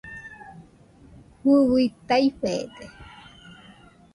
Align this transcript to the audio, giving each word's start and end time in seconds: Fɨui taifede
Fɨui 1.39 1.85
taifede 2.07 2.85